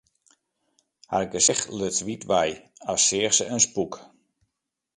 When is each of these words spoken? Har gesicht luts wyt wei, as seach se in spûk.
Har 1.13 1.23
gesicht 1.33 1.67
luts 1.79 1.99
wyt 2.07 2.23
wei, 2.31 2.51
as 2.91 3.01
seach 3.09 3.35
se 3.37 3.45
in 3.53 3.63
spûk. 3.65 3.93